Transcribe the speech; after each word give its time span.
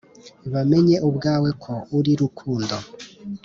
bamenye 0.53 0.95
ubwawe 1.07 1.49
ko 1.63 1.73
uri 1.97 2.11
rukundo 2.21 2.75